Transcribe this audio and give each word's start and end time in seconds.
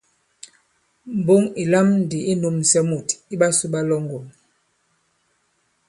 Mboŋ 1.19 1.41
ì 1.61 1.63
lam 1.71 1.87
ndī 2.01 2.19
i 2.31 2.33
nūmsɛ 2.41 2.79
mût 2.89 3.07
iɓasū 3.33 3.65
ɓa 3.73 3.79
Lɔ̌ŋgòn. 3.89 4.25